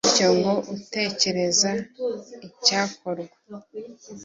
bityo 0.05 0.27
ngo 0.37 0.53
atekereza 0.75 1.71
icyakorwa 2.47 3.35